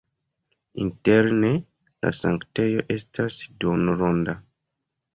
Interne 0.85 1.51
la 2.07 2.13
sanktejo 2.23 2.83
estas 2.99 3.41
duonronda. 3.63 4.41